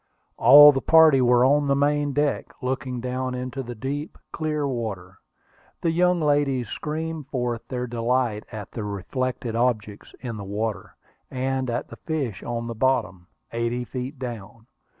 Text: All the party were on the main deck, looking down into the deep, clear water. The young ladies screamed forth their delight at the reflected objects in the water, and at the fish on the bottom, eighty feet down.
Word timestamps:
All 0.35 0.71
the 0.71 0.81
party 0.81 1.21
were 1.21 1.45
on 1.45 1.67
the 1.67 1.75
main 1.75 2.11
deck, 2.11 2.55
looking 2.63 3.01
down 3.01 3.35
into 3.35 3.61
the 3.61 3.75
deep, 3.75 4.17
clear 4.31 4.67
water. 4.67 5.19
The 5.81 5.91
young 5.91 6.19
ladies 6.19 6.69
screamed 6.69 7.27
forth 7.27 7.67
their 7.67 7.85
delight 7.85 8.43
at 8.51 8.71
the 8.71 8.83
reflected 8.83 9.55
objects 9.55 10.15
in 10.19 10.37
the 10.37 10.43
water, 10.43 10.95
and 11.29 11.69
at 11.69 11.87
the 11.89 11.97
fish 11.97 12.41
on 12.41 12.65
the 12.65 12.73
bottom, 12.73 13.27
eighty 13.51 13.83
feet 13.83 14.17
down. 14.17 14.65